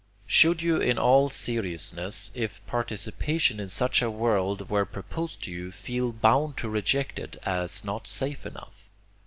[0.25, 5.71] Should you in all seriousness, if participation in such a world were proposed to you,
[5.71, 8.89] feel bound to reject it as not safe enough?